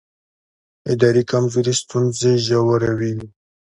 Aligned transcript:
اداري 0.91 1.23
کمزوري 1.31 1.73
ستونزې 1.81 2.31
ژوروي 2.45 3.13